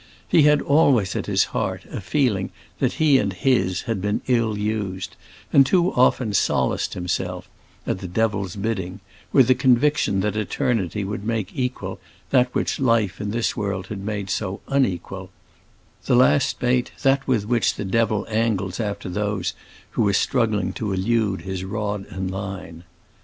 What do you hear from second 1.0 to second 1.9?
at his heart